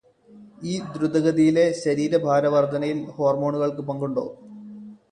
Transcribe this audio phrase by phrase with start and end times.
[0.61, 4.25] ഈ ദ്രുതഗതിയിലെ ശരീരഭാരവർദ്ധനയിൽ ഹോര്മോണുകൾക്ക് പങ്കുണ്ടോ?